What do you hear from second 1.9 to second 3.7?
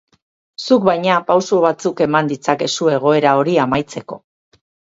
eman ditzakezu egoera hori